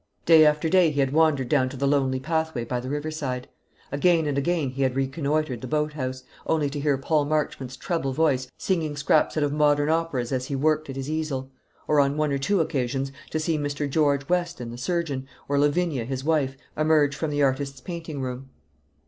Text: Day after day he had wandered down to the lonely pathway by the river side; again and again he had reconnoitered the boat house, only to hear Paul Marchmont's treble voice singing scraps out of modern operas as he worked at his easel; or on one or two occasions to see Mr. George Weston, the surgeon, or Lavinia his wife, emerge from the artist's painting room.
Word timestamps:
Day 0.25 0.47
after 0.47 0.67
day 0.67 0.89
he 0.89 0.99
had 0.99 1.13
wandered 1.13 1.47
down 1.47 1.69
to 1.69 1.77
the 1.77 1.85
lonely 1.85 2.19
pathway 2.19 2.65
by 2.65 2.79
the 2.79 2.89
river 2.89 3.11
side; 3.11 3.47
again 3.91 4.25
and 4.25 4.35
again 4.35 4.71
he 4.71 4.81
had 4.81 4.95
reconnoitered 4.95 5.61
the 5.61 5.67
boat 5.67 5.93
house, 5.93 6.23
only 6.47 6.71
to 6.71 6.79
hear 6.79 6.97
Paul 6.97 7.25
Marchmont's 7.25 7.77
treble 7.77 8.11
voice 8.11 8.49
singing 8.57 8.95
scraps 8.97 9.37
out 9.37 9.43
of 9.43 9.53
modern 9.53 9.89
operas 9.89 10.31
as 10.31 10.47
he 10.47 10.55
worked 10.55 10.89
at 10.89 10.95
his 10.95 11.07
easel; 11.07 11.51
or 11.87 11.99
on 11.99 12.17
one 12.17 12.31
or 12.31 12.39
two 12.39 12.61
occasions 12.61 13.11
to 13.29 13.39
see 13.39 13.59
Mr. 13.59 13.87
George 13.87 14.27
Weston, 14.27 14.71
the 14.71 14.77
surgeon, 14.79 15.27
or 15.47 15.59
Lavinia 15.59 16.03
his 16.03 16.23
wife, 16.23 16.57
emerge 16.75 17.15
from 17.15 17.29
the 17.29 17.43
artist's 17.43 17.79
painting 17.81 18.21
room. 18.21 18.49